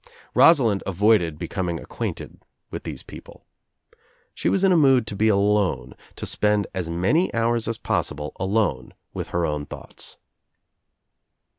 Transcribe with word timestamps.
Rosalind 0.33 0.81
avoided 0.87 1.37
bc 1.37 1.49
commg 1.49 1.79
acquainted 1.79 2.41
with 2.71 2.85
these 2.85 3.03
people. 3.03 3.45
She 4.33 4.49
was 4.49 4.63
in 4.63 4.71
a 4.71 4.75
mood 4.75 5.05
to 5.05 5.15
be 5.15 5.27
alone, 5.27 5.93
to 6.15 6.25
spend 6.25 6.65
as 6.73 6.89
many 6.89 7.31
hours 7.35 7.67
as 7.67 7.77
possible 7.77 8.33
alone 8.39 8.95
with 9.13 9.27
her 9.27 9.45
own 9.45 9.67
thoughts. 9.67 10.17